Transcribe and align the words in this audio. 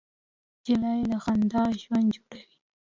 نجلۍ 0.57 0.99
له 1.11 1.17
خندا 1.23 1.63
ژوند 1.81 2.07
جوړوي. 2.15 2.55